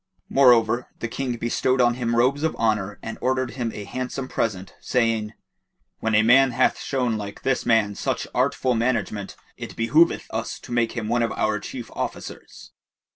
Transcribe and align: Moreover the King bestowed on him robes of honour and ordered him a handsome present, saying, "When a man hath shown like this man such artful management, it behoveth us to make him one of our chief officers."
Moreover 0.29 0.87
the 0.97 1.07
King 1.07 1.35
bestowed 1.35 1.79
on 1.79 1.93
him 1.93 2.15
robes 2.15 2.41
of 2.41 2.55
honour 2.55 2.97
and 3.03 3.19
ordered 3.21 3.51
him 3.51 3.71
a 3.71 3.83
handsome 3.83 4.27
present, 4.27 4.73
saying, 4.81 5.33
"When 5.99 6.15
a 6.15 6.23
man 6.23 6.53
hath 6.53 6.79
shown 6.79 7.17
like 7.19 7.43
this 7.43 7.67
man 7.67 7.93
such 7.93 8.25
artful 8.33 8.73
management, 8.73 9.35
it 9.57 9.75
behoveth 9.75 10.25
us 10.31 10.57
to 10.61 10.71
make 10.71 10.93
him 10.93 11.07
one 11.07 11.21
of 11.21 11.31
our 11.33 11.59
chief 11.59 11.91
officers." 11.93 12.71